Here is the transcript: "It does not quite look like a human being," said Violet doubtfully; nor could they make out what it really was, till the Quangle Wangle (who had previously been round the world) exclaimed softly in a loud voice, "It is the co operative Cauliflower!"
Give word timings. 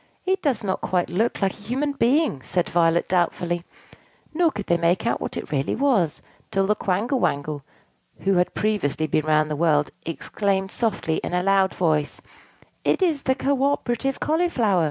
"It 0.25 0.41
does 0.41 0.63
not 0.63 0.81
quite 0.81 1.11
look 1.11 1.43
like 1.43 1.51
a 1.53 1.55
human 1.57 1.91
being," 1.91 2.41
said 2.41 2.67
Violet 2.69 3.07
doubtfully; 3.07 3.63
nor 4.33 4.49
could 4.49 4.65
they 4.65 4.77
make 4.77 5.05
out 5.05 5.21
what 5.21 5.37
it 5.37 5.51
really 5.51 5.75
was, 5.75 6.23
till 6.49 6.65
the 6.65 6.73
Quangle 6.75 7.19
Wangle 7.19 7.61
(who 8.21 8.33
had 8.37 8.55
previously 8.55 9.05
been 9.05 9.27
round 9.27 9.51
the 9.51 9.55
world) 9.55 9.91
exclaimed 10.03 10.71
softly 10.71 11.17
in 11.17 11.35
a 11.35 11.43
loud 11.43 11.75
voice, 11.75 12.19
"It 12.83 13.03
is 13.03 13.21
the 13.21 13.35
co 13.35 13.61
operative 13.63 14.19
Cauliflower!" 14.19 14.79